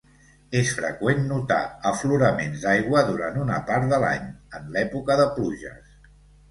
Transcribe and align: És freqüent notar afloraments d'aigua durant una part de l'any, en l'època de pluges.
És 0.59 0.69
freqüent 0.77 1.21
notar 1.31 1.59
afloraments 1.91 2.65
d'aigua 2.65 3.05
durant 3.11 3.39
una 3.45 3.61
part 3.71 3.89
de 3.95 4.01
l'any, 4.07 4.29
en 4.61 4.77
l'època 4.77 5.21
de 5.25 5.31
pluges. 5.39 5.99